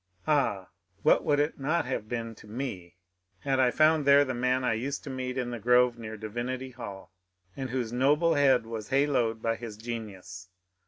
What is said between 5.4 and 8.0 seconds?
the grove near Divinity Hall, and whose